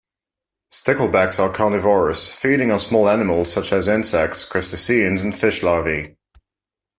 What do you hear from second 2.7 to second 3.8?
on small animals such